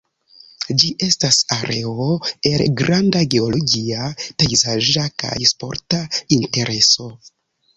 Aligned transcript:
Ĝi 0.83 0.87
estas 1.07 1.37
areo 1.55 2.07
el 2.51 2.63
granda 2.81 3.21
geologia, 3.35 4.09
pejzaĝa 4.43 5.07
kaj 5.25 5.37
sporta 5.53 6.01
intereso. 6.41 7.09